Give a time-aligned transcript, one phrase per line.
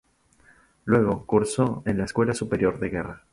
[0.85, 3.27] Luego cursó en la Escuela Superior de Guerra.